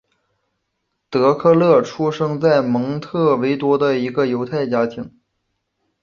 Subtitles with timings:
[1.11, 5.11] 德克勒出生在蒙特维多的一个犹太家庭。